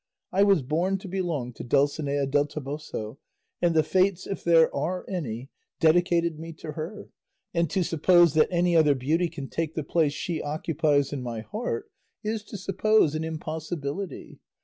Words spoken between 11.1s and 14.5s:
in my heart is to suppose an impossibility.